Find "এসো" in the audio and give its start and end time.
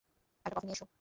0.77-0.85